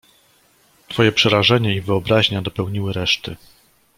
[0.87, 3.35] "Twoje przerażenie i wyobraźnia dopełniły reszty."